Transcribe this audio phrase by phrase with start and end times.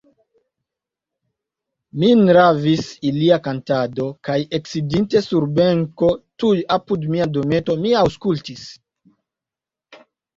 [2.03, 6.09] Min ravis ilia kantado, kaj eksidinte sur benko
[6.45, 8.65] tuj apud mia dometo, mi aŭskultis.